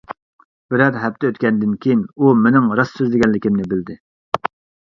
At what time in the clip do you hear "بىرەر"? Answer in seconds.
0.73-0.97